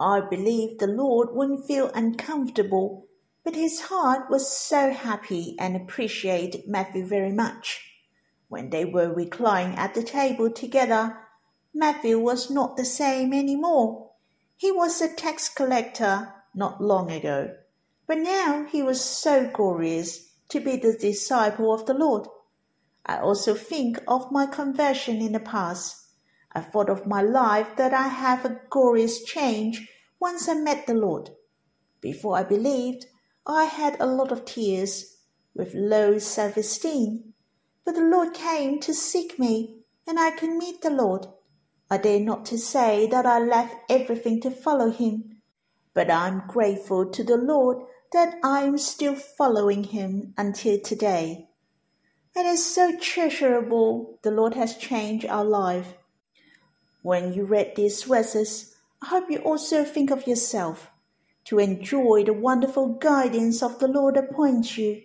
I 0.00 0.20
believe 0.20 0.78
the 0.78 0.86
Lord 0.86 1.28
wouldn't 1.32 1.66
feel 1.66 1.90
uncomfortable, 1.94 3.06
but 3.44 3.54
his 3.54 3.82
heart 3.82 4.30
was 4.30 4.50
so 4.50 4.92
happy 4.92 5.56
and 5.58 5.76
appreciated 5.76 6.66
Matthew 6.66 7.04
very 7.04 7.32
much. 7.32 7.86
When 8.48 8.70
they 8.70 8.86
were 8.86 9.12
reclining 9.12 9.76
at 9.76 9.92
the 9.92 10.02
table 10.02 10.50
together, 10.50 11.18
Matthew 11.74 12.18
was 12.18 12.50
not 12.50 12.78
the 12.78 12.84
same 12.84 13.34
any 13.34 13.56
more. 13.56 14.10
He 14.56 14.72
was 14.72 15.00
a 15.02 15.14
tax 15.14 15.50
collector 15.50 16.32
not 16.54 16.82
long 16.82 17.10
ago, 17.10 17.54
but 18.06 18.18
now 18.18 18.64
he 18.64 18.82
was 18.82 19.00
so 19.00 19.50
glorious 19.52 20.30
to 20.48 20.60
be 20.60 20.76
the 20.76 20.96
disciple 20.98 21.72
of 21.72 21.84
the 21.86 21.94
Lord. 21.94 22.26
I 23.04 23.18
also 23.18 23.54
think 23.54 23.98
of 24.08 24.32
my 24.32 24.46
conversion 24.46 25.20
in 25.20 25.32
the 25.32 25.40
past. 25.40 26.06
I 26.52 26.60
thought 26.60 26.90
of 26.90 27.06
my 27.06 27.22
life 27.22 27.76
that 27.76 27.94
I 27.94 28.08
have 28.08 28.44
a 28.44 28.60
glorious 28.70 29.22
change 29.22 29.88
once 30.18 30.48
I 30.48 30.54
met 30.54 30.86
the 30.86 30.94
Lord. 30.94 31.30
Before 32.00 32.36
I 32.36 32.42
believed, 32.42 33.06
I 33.46 33.64
had 33.64 33.96
a 34.00 34.06
lot 34.06 34.32
of 34.32 34.44
tears, 34.44 35.16
with 35.54 35.74
low 35.74 36.18
self 36.18 36.56
esteem. 36.56 37.34
But 37.84 37.94
the 37.94 38.02
Lord 38.02 38.34
came 38.34 38.80
to 38.80 38.94
seek 38.94 39.38
me, 39.38 39.78
and 40.06 40.18
I 40.18 40.30
could 40.30 40.50
meet 40.50 40.82
the 40.82 40.90
Lord. 40.90 41.26
I 41.90 41.98
dare 41.98 42.20
not 42.20 42.44
to 42.46 42.58
say 42.58 43.06
that 43.08 43.26
I 43.26 43.38
left 43.40 43.74
everything 43.88 44.40
to 44.42 44.50
follow 44.50 44.90
him, 44.90 45.42
but 45.94 46.10
I 46.10 46.28
am 46.28 46.44
grateful 46.46 47.10
to 47.10 47.24
the 47.24 47.36
Lord 47.36 47.78
that 48.12 48.34
I 48.42 48.62
am 48.62 48.78
still 48.78 49.14
following 49.14 49.84
him 49.84 50.34
until 50.36 50.80
today. 50.80 51.48
It 52.36 52.46
is 52.46 52.64
so 52.64 52.96
treasurable. 52.96 54.18
The 54.22 54.30
Lord 54.30 54.54
has 54.54 54.76
changed 54.76 55.26
our 55.26 55.44
life. 55.44 55.94
When 57.02 57.32
you 57.32 57.44
read 57.44 57.76
these 57.76 58.02
verses, 58.02 58.76
I 59.02 59.06
hope 59.06 59.30
you 59.30 59.38
also 59.38 59.84
think 59.84 60.10
of 60.10 60.26
yourself 60.26 60.90
to 61.44 61.58
enjoy 61.58 62.24
the 62.24 62.34
wonderful 62.34 62.94
guidance 62.94 63.62
of 63.62 63.78
the 63.78 63.88
Lord 63.88 64.16
upon 64.16 64.62
you, 64.62 65.02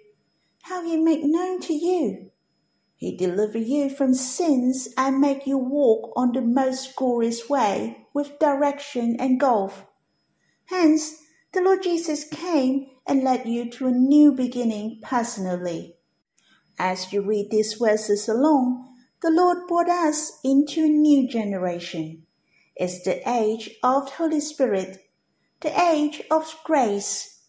how 0.63 0.83
He 0.83 0.97
make 0.97 1.23
known 1.23 1.61
to 1.61 1.73
you. 1.73 2.31
He 2.97 3.15
deliver 3.15 3.57
you 3.57 3.89
from 3.89 4.13
sins 4.13 4.89
and 4.97 5.19
make 5.19 5.47
you 5.47 5.57
walk 5.57 6.13
on 6.15 6.31
the 6.31 6.41
most 6.41 6.95
glorious 6.95 7.49
way 7.49 8.07
with 8.13 8.39
direction 8.39 9.15
and 9.19 9.39
goal. 9.39 9.71
Hence, 10.65 11.21
the 11.53 11.61
Lord 11.61 11.83
Jesus 11.83 12.27
came 12.27 12.87
and 13.07 13.23
led 13.23 13.45
you 13.45 13.69
to 13.71 13.87
a 13.87 13.91
new 13.91 14.31
beginning 14.31 14.99
personally. 15.01 15.95
As 16.77 17.13
you 17.13 17.21
read 17.21 17.51
these 17.51 17.73
verses 17.75 18.27
along, 18.27 18.84
the 19.21 19.31
Lord 19.31 19.67
brought 19.67 19.89
us 19.89 20.39
into 20.43 20.85
a 20.85 20.89
new 20.89 21.27
generation. 21.27 22.25
It's 22.75 23.03
the 23.03 23.27
age 23.27 23.71
of 23.81 24.05
the 24.05 24.11
Holy 24.11 24.39
Spirit, 24.41 25.09
the 25.61 25.79
age 25.79 26.21
of 26.29 26.55
grace. 26.63 27.43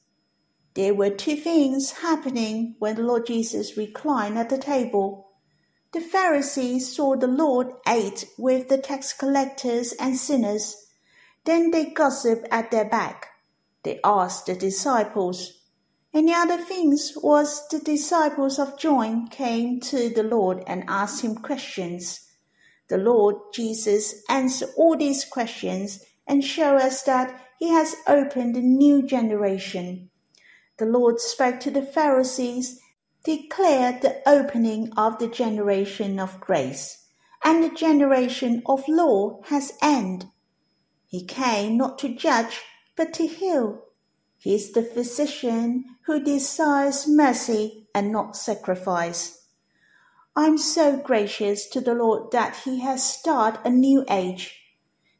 There 0.74 0.94
were 0.94 1.10
two 1.10 1.36
things 1.36 1.90
happening 1.92 2.76
when 2.78 2.96
the 2.96 3.02
Lord 3.02 3.26
Jesus 3.26 3.76
reclined 3.76 4.38
at 4.38 4.48
the 4.48 4.58
table. 4.58 5.32
The 5.92 6.00
Pharisees 6.00 6.94
saw 6.94 7.16
the 7.16 7.26
Lord 7.26 7.72
ate 7.86 8.26
with 8.38 8.68
the 8.68 8.78
tax 8.78 9.12
collectors 9.12 9.92
and 9.98 10.16
sinners. 10.16 10.90
Then 11.44 11.70
they 11.70 11.86
gossiped 11.86 12.46
at 12.50 12.70
their 12.70 12.84
back. 12.84 13.28
They 13.82 14.00
asked 14.04 14.46
the 14.46 14.54
disciples, 14.54 15.62
the 16.24 16.32
other 16.32 16.56
things 16.56 17.12
was 17.22 17.68
the 17.68 17.78
disciples 17.78 18.58
of 18.58 18.78
John 18.78 19.28
came 19.28 19.80
to 19.80 20.08
the 20.08 20.22
Lord 20.22 20.62
and 20.66 20.84
asked 20.88 21.22
him 21.22 21.34
questions. 21.34 22.26
The 22.88 22.96
Lord 22.96 23.36
Jesus 23.52 24.22
answered 24.28 24.70
all 24.76 24.96
these 24.96 25.24
questions 25.24 26.02
and 26.26 26.44
showed 26.44 26.78
us 26.78 27.02
that 27.02 27.38
he 27.58 27.70
has 27.70 27.96
opened 28.06 28.56
a 28.56 28.60
new 28.60 29.02
generation. 29.02 30.10
The 30.78 30.86
Lord 30.86 31.20
spoke 31.20 31.60
to 31.60 31.70
the 31.70 31.82
Pharisees, 31.82 32.80
declared 33.24 34.02
the 34.02 34.22
opening 34.26 34.92
of 34.96 35.18
the 35.18 35.28
generation 35.28 36.20
of 36.20 36.40
grace, 36.40 37.06
and 37.44 37.62
the 37.62 37.74
generation 37.74 38.62
of 38.66 38.88
law 38.88 39.40
has 39.46 39.72
ended. 39.82 40.28
He 41.06 41.24
came 41.24 41.76
not 41.76 41.98
to 41.98 42.14
judge, 42.14 42.62
but 42.96 43.12
to 43.14 43.26
heal. 43.26 43.85
He 44.38 44.54
is 44.54 44.72
the 44.72 44.82
physician 44.82 45.84
who 46.06 46.22
desires 46.22 47.08
mercy 47.08 47.88
and 47.94 48.12
not 48.12 48.36
sacrifice. 48.36 49.46
I'm 50.36 50.58
so 50.58 50.98
gracious 50.98 51.66
to 51.70 51.80
the 51.80 51.94
Lord 51.94 52.30
that 52.32 52.56
He 52.64 52.80
has 52.80 53.02
started 53.02 53.60
a 53.64 53.70
new 53.70 54.04
age. 54.10 54.60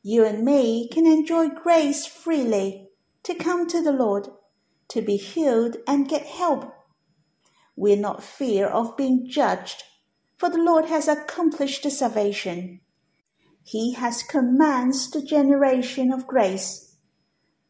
You 0.02 0.24
and 0.24 0.44
me 0.44 0.88
can 0.88 1.07
enjoy 1.07 1.48
grace 1.48 2.07
freely 2.07 2.90
to 3.22 3.35
come 3.35 3.66
to 3.68 3.83
the 3.83 3.92
Lord, 3.92 4.29
to 4.88 5.02
be 5.02 5.16
healed 5.16 5.79
and 5.88 6.09
get 6.09 6.26
help. 6.26 6.72
We're 7.74 7.96
not 7.96 8.22
fear 8.22 8.66
of 8.66 8.96
being 8.96 9.26
judged, 9.29 9.83
for 10.37 10.48
the 10.48 10.62
Lord 10.62 10.85
has 10.85 11.09
accomplished 11.09 11.83
the 11.83 11.90
salvation. 11.90 12.81
He 13.64 13.94
has 13.94 14.22
commenced 14.22 15.12
the 15.12 15.22
generation 15.22 16.12
of 16.12 16.26
grace 16.26 16.86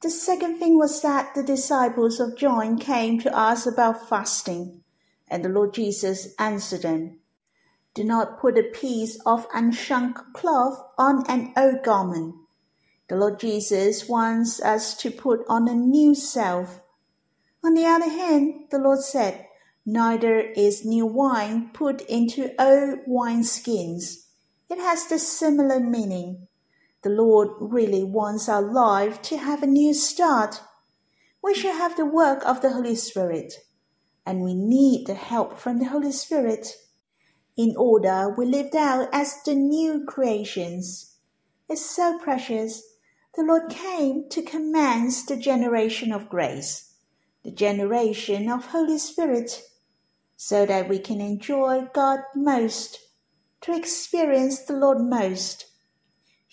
the 0.07 0.11
second 0.11 0.61
thing 0.61 0.79
was 0.79 1.03
that 1.03 1.35
the 1.35 1.43
disciples 1.43 2.21
of 2.21 2.37
John 2.37 2.79
came 2.79 3.19
to 3.19 3.37
ask 3.37 3.67
about 3.67 4.09
fasting, 4.09 4.85
and 5.27 5.45
the 5.45 5.49
Lord 5.49 5.75
Jesus 5.75 6.33
answered 6.39 6.83
them, 6.83 7.19
Do 7.93 8.05
not 8.05 8.39
put 8.39 8.57
a 8.57 8.63
piece 8.63 9.19
of 9.27 9.49
unshrunk 9.49 10.33
cloth 10.33 10.81
on 10.97 11.29
an 11.29 11.53
old 11.57 11.83
garment. 11.83 12.37
The 13.09 13.17
Lord 13.17 13.41
Jesus 13.41 14.09
wants 14.09 14.63
us 14.63 14.97
to 14.99 15.11
put 15.11 15.41
on 15.49 15.69
a 15.69 15.75
new 15.75 16.15
self. 16.15 16.83
On 17.65 17.75
the 17.75 17.87
other 17.87 18.09
hand, 18.09 18.67
the 18.71 18.79
Lord 18.79 19.01
said, 19.01 19.49
Neither 19.85 20.39
is 20.39 20.85
new 20.85 21.05
wine 21.05 21.71
put 21.73 22.01
into 22.03 22.55
old 22.63 23.01
wineskins. 23.09 24.27
It 24.71 24.79
has 24.79 25.09
the 25.09 25.19
similar 25.19 25.81
meaning. 25.81 26.47
The 27.07 27.13
Lord 27.13 27.51
really 27.61 28.03
wants 28.03 28.49
our 28.49 28.61
life 28.61 29.23
to 29.23 29.37
have 29.37 29.63
a 29.63 29.67
new 29.69 29.95
start. 29.95 30.61
We 31.41 31.55
should 31.55 31.77
have 31.77 31.97
the 31.97 32.05
work 32.05 32.45
of 32.45 32.63
the 32.63 32.73
Holy 32.73 32.97
Spirit, 32.97 33.55
and 34.27 34.41
we 34.41 34.55
need 34.55 35.07
the 35.07 35.15
help 35.15 35.57
from 35.57 35.79
the 35.79 35.85
Holy 35.85 36.11
Spirit. 36.11 36.67
In 37.57 37.77
order 37.77 38.35
we 38.37 38.45
lived 38.45 38.75
out 38.75 39.09
as 39.13 39.41
the 39.45 39.55
new 39.55 40.05
creations, 40.05 41.15
It's 41.69 41.85
so 41.85 42.19
precious. 42.19 42.83
The 43.37 43.45
Lord 43.45 43.71
came 43.71 44.29
to 44.31 44.43
commence 44.43 45.25
the 45.25 45.37
generation 45.37 46.11
of 46.11 46.29
grace, 46.29 46.93
the 47.45 47.53
generation 47.53 48.51
of 48.51 48.67
Holy 48.67 48.99
Spirit, 48.99 49.63
so 50.37 50.67
that 50.67 50.89
we 50.89 50.99
can 50.99 51.21
enjoy 51.21 51.87
God 51.95 52.19
most, 52.35 52.99
to 53.61 53.77
experience 53.77 54.59
the 54.65 54.75
Lord 54.75 54.99
most. 55.01 55.67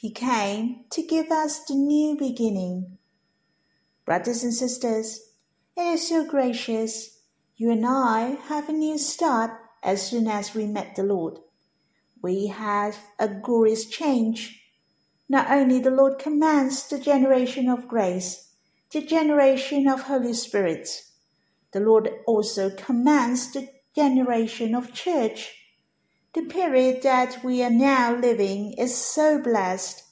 He 0.03 0.11
came 0.11 0.83
to 0.89 1.01
give 1.01 1.31
us 1.31 1.63
the 1.63 1.75
new 1.75 2.17
beginning. 2.17 2.97
Brothers 4.03 4.43
and 4.43 4.53
sisters, 4.53 5.31
it 5.77 5.83
is 5.83 6.09
so 6.09 6.25
gracious. 6.25 7.21
You 7.55 7.71
and 7.71 7.85
I 7.85 8.37
have 8.49 8.67
a 8.67 8.73
new 8.73 8.97
start 8.97 9.51
as 9.81 10.05
soon 10.05 10.27
as 10.27 10.53
we 10.53 10.67
met 10.67 10.97
the 10.97 11.03
Lord. 11.03 11.39
We 12.21 12.47
have 12.47 12.97
a 13.17 13.29
glorious 13.29 13.85
change. 13.85 14.61
Not 15.29 15.49
only 15.49 15.79
the 15.79 15.89
Lord 15.89 16.19
commands 16.19 16.85
the 16.89 16.99
generation 16.99 17.69
of 17.69 17.87
grace, 17.87 18.55
the 18.91 18.99
generation 18.99 19.87
of 19.87 20.01
Holy 20.01 20.33
Spirit, 20.33 20.89
the 21.71 21.79
Lord 21.79 22.09
also 22.27 22.71
commands 22.71 23.53
the 23.53 23.69
generation 23.95 24.75
of 24.75 24.93
church. 24.93 25.62
The 26.33 26.41
period 26.41 27.03
that 27.03 27.43
we 27.43 27.61
are 27.61 27.69
now 27.69 28.15
living 28.15 28.73
is 28.73 28.95
so 28.97 29.39
blessed. 29.39 30.03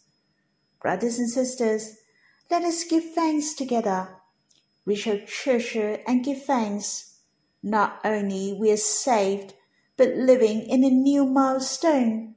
Brothers 0.80 1.18
and 1.18 1.30
sisters, 1.30 1.98
let 2.52 2.64
us 2.64 2.84
give 2.84 3.14
thanks 3.16 3.54
together. 3.54 4.18
We 4.86 4.96
shall 4.96 5.20
treasure 5.26 6.00
and 6.06 6.24
give 6.24 6.44
thanks. 6.44 7.22
Not 7.64 8.00
only 8.04 8.56
we 8.60 8.72
are 8.72 8.78
saved, 8.78 9.56
but 9.98 10.16
living 10.16 10.62
in 10.62 10.84
a 10.84 10.90
new 10.90 11.26
milestone. 11.26 12.36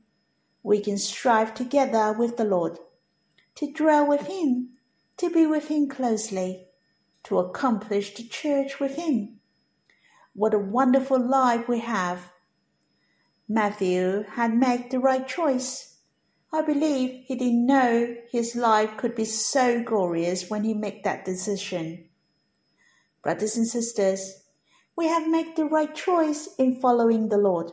We 0.62 0.80
can 0.80 0.96
strive 0.96 1.52
together 1.54 2.14
with 2.18 2.38
the 2.38 2.44
Lord, 2.44 2.78
to 3.56 3.70
dwell 3.70 4.06
with 4.06 4.28
Him, 4.28 4.70
to 5.18 5.28
be 5.28 5.46
with 5.46 5.68
Him 5.68 5.88
closely, 5.88 6.68
to 7.24 7.38
accomplish 7.38 8.14
the 8.14 8.24
church 8.24 8.80
with 8.80 8.96
Him. 8.96 9.40
What 10.34 10.54
a 10.54 10.58
wonderful 10.58 11.18
life 11.18 11.68
we 11.68 11.80
have. 11.80 12.30
Matthew 13.48 14.24
had 14.32 14.56
made 14.56 14.90
the 14.90 14.98
right 14.98 15.28
choice. 15.28 15.98
I 16.50 16.62
believe 16.62 17.24
he 17.26 17.34
didn't 17.34 17.66
know 17.66 18.16
his 18.30 18.56
life 18.56 18.96
could 18.96 19.14
be 19.14 19.26
so 19.26 19.82
glorious 19.82 20.48
when 20.48 20.64
he 20.64 20.72
made 20.72 21.04
that 21.04 21.26
decision. 21.26 22.08
Brothers 23.22 23.56
and 23.56 23.68
sisters, 23.68 24.44
we 24.96 25.08
have 25.08 25.28
made 25.28 25.56
the 25.56 25.66
right 25.66 25.94
choice 25.94 26.48
in 26.58 26.80
following 26.80 27.28
the 27.28 27.36
Lord. 27.36 27.70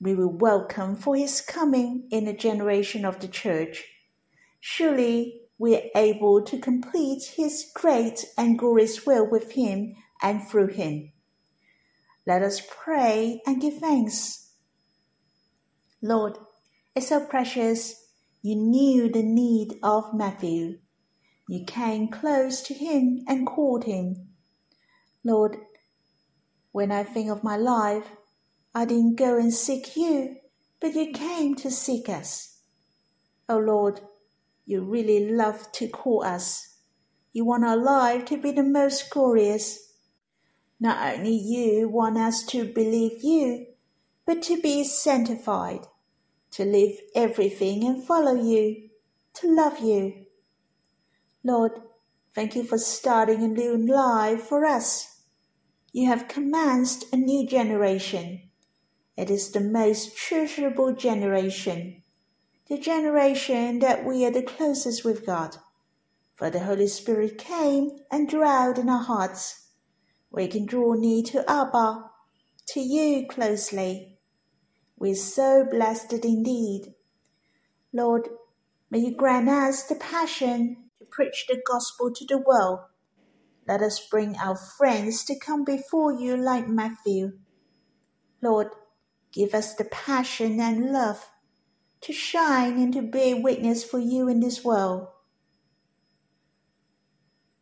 We 0.00 0.14
will 0.14 0.30
welcome 0.30 0.94
for 0.94 1.16
his 1.16 1.40
coming 1.40 2.06
in 2.12 2.26
the 2.26 2.32
generation 2.32 3.04
of 3.04 3.18
the 3.18 3.28
church. 3.28 3.84
Surely 4.60 5.40
we 5.58 5.74
are 5.74 5.90
able 5.96 6.42
to 6.42 6.58
complete 6.58 7.24
his 7.36 7.68
great 7.74 8.26
and 8.36 8.56
glorious 8.56 9.04
will 9.04 9.28
with 9.28 9.52
him 9.52 9.96
and 10.22 10.46
through 10.46 10.68
him. 10.68 11.10
Let 12.26 12.42
us 12.42 12.60
pray 12.68 13.40
and 13.44 13.60
give 13.60 13.78
thanks. 13.78 14.47
Lord, 16.02 16.38
it's 16.94 17.08
so 17.08 17.26
precious. 17.26 18.06
You 18.42 18.56
knew 18.56 19.10
the 19.10 19.22
need 19.22 19.78
of 19.82 20.14
Matthew. 20.14 20.78
You 21.48 21.64
came 21.64 22.08
close 22.08 22.60
to 22.62 22.74
him 22.74 23.24
and 23.26 23.46
called 23.46 23.84
him. 23.84 24.28
Lord, 25.24 25.56
when 26.72 26.92
I 26.92 27.02
think 27.02 27.30
of 27.30 27.42
my 27.42 27.56
life, 27.56 28.04
I 28.74 28.84
didn't 28.84 29.16
go 29.16 29.36
and 29.36 29.52
seek 29.52 29.96
you, 29.96 30.36
but 30.80 30.94
you 30.94 31.12
came 31.12 31.56
to 31.56 31.70
seek 31.70 32.08
us. 32.08 32.60
Oh 33.48 33.58
Lord, 33.58 34.00
you 34.66 34.82
really 34.82 35.30
love 35.30 35.72
to 35.72 35.88
call 35.88 36.22
us. 36.22 36.76
You 37.32 37.44
want 37.44 37.64
our 37.64 37.76
life 37.76 38.26
to 38.26 38.36
be 38.36 38.52
the 38.52 38.62
most 38.62 39.10
glorious. 39.10 39.94
Not 40.78 41.16
only 41.16 41.34
you 41.34 41.88
want 41.88 42.18
us 42.18 42.44
to 42.46 42.64
believe 42.72 43.24
you, 43.24 43.66
but 44.28 44.42
to 44.42 44.62
be 44.62 44.84
sanctified, 44.84 45.88
to 46.52 46.64
live 46.64 47.00
everything 47.16 47.84
and 47.84 48.04
follow 48.04 48.40
you, 48.40 48.90
to 49.34 49.52
love 49.52 49.80
you. 49.80 50.26
Lord, 51.42 51.72
thank 52.32 52.54
you 52.54 52.62
for 52.62 52.78
starting 52.78 53.42
a 53.42 53.48
new 53.48 53.76
life 53.76 54.42
for 54.42 54.64
us 54.64 55.18
you 55.92 56.06
have 56.06 56.28
commenced 56.28 57.06
a 57.12 57.16
new 57.16 57.46
generation. 57.46 58.50
It 59.16 59.30
is 59.30 59.50
the 59.50 59.60
most 59.60 60.16
treasurable 60.16 60.94
generation, 60.94 62.02
the 62.68 62.78
generation 62.78 63.78
that 63.78 64.04
we 64.04 64.24
are 64.26 64.30
the 64.30 64.42
closest 64.42 65.04
with 65.04 65.24
God. 65.24 65.56
For 66.36 66.50
the 66.50 66.60
Holy 66.60 66.86
Spirit 66.86 67.38
came 67.38 67.98
and 68.12 68.28
dwelled 68.28 68.78
in 68.78 68.88
our 68.88 69.02
hearts. 69.02 69.70
We 70.30 70.46
can 70.46 70.66
draw 70.66 70.92
near 70.92 71.22
to 71.24 71.50
Abba, 71.50 72.10
to 72.68 72.80
you 72.80 73.26
closely. 73.26 74.17
We're 74.98 75.14
so 75.14 75.66
blessed 75.70 76.12
indeed. 76.24 76.94
Lord, 77.92 78.28
may 78.90 78.98
you 78.98 79.14
grant 79.14 79.48
us 79.48 79.84
the 79.84 79.94
passion 79.94 80.90
to 80.98 81.04
preach 81.04 81.46
the 81.48 81.60
gospel 81.66 82.12
to 82.12 82.26
the 82.26 82.38
world 82.38 82.80
let 83.68 83.82
us 83.82 84.00
bring 84.00 84.34
our 84.38 84.56
friends 84.56 85.24
to 85.24 85.38
come 85.38 85.62
before 85.62 86.14
you 86.14 86.38
like 86.38 86.66
Matthew. 86.66 87.32
Lord, 88.40 88.68
give 89.30 89.52
us 89.52 89.74
the 89.74 89.84
passion 89.84 90.58
and 90.58 90.90
love 90.90 91.28
to 92.00 92.14
shine 92.14 92.78
and 92.78 92.94
to 92.94 93.02
bear 93.02 93.36
witness 93.36 93.84
for 93.84 93.98
you 93.98 94.26
in 94.26 94.40
this 94.40 94.64
world. 94.64 95.08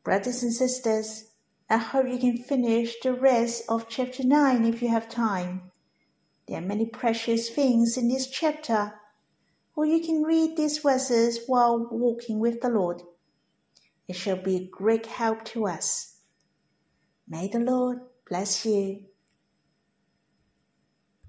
Brothers 0.05 0.45
and 0.45 0.53
sisters, 0.53 1.33
I 1.69 1.79
hope 1.79 2.07
you 2.07 2.19
can 2.19 2.37
finish 2.37 2.95
the 3.03 3.13
rest 3.13 3.65
of 3.69 3.89
chapter 3.89 4.23
9 4.23 4.65
if 4.65 4.81
you 4.81 4.89
have 4.89 5.09
time. 5.09 5.73
There 6.49 6.59
are 6.59 6.67
many 6.67 6.87
precious 6.87 7.51
things 7.51 7.97
in 7.97 8.09
this 8.09 8.29
chapter, 8.29 9.01
or 9.75 9.85
you 9.85 10.01
can 10.01 10.23
read 10.23 10.57
these 10.57 10.79
verses 10.79 11.41
while 11.47 11.89
walking 11.91 12.39
with 12.39 12.61
the 12.61 12.69
Lord. 12.69 13.03
It 14.07 14.15
shall 14.15 14.41
be 14.41 14.57
a 14.57 14.69
great 14.69 15.07
help 15.07 15.45
to 15.47 15.67
us. 15.67 16.21
May 17.29 17.49
the 17.49 17.59
Lord 17.59 17.99
bless 18.29 18.65
you. 18.65 19.07